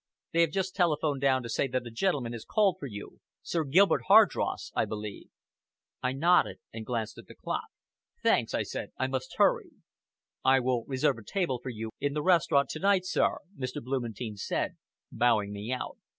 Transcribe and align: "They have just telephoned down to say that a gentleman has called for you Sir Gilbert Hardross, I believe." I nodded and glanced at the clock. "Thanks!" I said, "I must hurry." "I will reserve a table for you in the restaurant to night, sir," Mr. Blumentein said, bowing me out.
"They 0.33 0.41
have 0.41 0.49
just 0.49 0.75
telephoned 0.75 1.21
down 1.21 1.43
to 1.43 1.49
say 1.49 1.67
that 1.67 1.85
a 1.85 1.91
gentleman 1.91 2.33
has 2.33 2.43
called 2.43 2.77
for 2.79 2.87
you 2.87 3.19
Sir 3.43 3.63
Gilbert 3.63 4.05
Hardross, 4.07 4.71
I 4.75 4.83
believe." 4.83 5.29
I 6.01 6.11
nodded 6.11 6.57
and 6.73 6.87
glanced 6.87 7.19
at 7.19 7.27
the 7.27 7.35
clock. 7.35 7.67
"Thanks!" 8.23 8.55
I 8.55 8.63
said, 8.63 8.93
"I 8.97 9.05
must 9.05 9.35
hurry." 9.37 9.69
"I 10.43 10.59
will 10.59 10.85
reserve 10.87 11.19
a 11.19 11.23
table 11.23 11.59
for 11.61 11.69
you 11.69 11.91
in 11.99 12.13
the 12.13 12.23
restaurant 12.23 12.69
to 12.69 12.79
night, 12.79 13.05
sir," 13.05 13.37
Mr. 13.55 13.79
Blumentein 13.79 14.37
said, 14.37 14.75
bowing 15.11 15.53
me 15.53 15.71
out. 15.71 15.99